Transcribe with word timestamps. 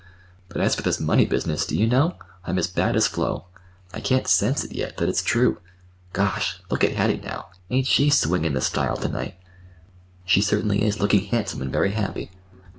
But, 0.49 0.61
as 0.61 0.73
for 0.73 0.81
this 0.81 0.99
money 0.99 1.27
business, 1.27 1.63
do 1.63 1.77
you 1.77 1.85
know? 1.85 2.15
I'm 2.43 2.57
as 2.57 2.65
bad 2.65 2.95
as 2.95 3.05
Flo. 3.05 3.45
I 3.93 3.99
can't 3.99 4.27
sense 4.27 4.63
it 4.63 4.71
yet—that 4.71 5.07
it's 5.07 5.21
true. 5.21 5.59
Gosh! 6.11 6.59
Look 6.71 6.83
at 6.83 6.93
Hattie, 6.93 7.21
now. 7.23 7.49
Ain't 7.69 7.85
she 7.85 8.09
swingin' 8.09 8.53
the 8.55 8.61
style 8.61 8.97
to 8.97 9.07
night?" 9.07 9.35
"She 10.25 10.41
certainly 10.41 10.83
is 10.83 10.99
looking 10.99 11.25
handsome 11.27 11.61
and 11.61 11.71
very 11.71 11.91
happy." 11.91 12.31